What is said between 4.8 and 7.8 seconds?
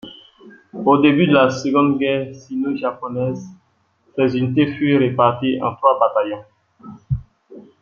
réparties en trois bataillons.